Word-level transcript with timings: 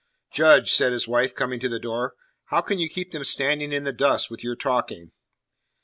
"Judge," 0.33 0.73
said 0.73 0.91
his 0.93 1.07
wife, 1.07 1.35
coming 1.35 1.59
to 1.59 1.69
the 1.69 1.77
door, 1.77 2.15
"how 2.45 2.59
can 2.59 2.79
you 2.79 2.89
keep 2.89 3.11
them 3.11 3.23
standing 3.23 3.71
in 3.71 3.83
the 3.83 3.93
dust 3.93 4.31
with 4.31 4.43
your 4.43 4.55
talking?" 4.55 5.11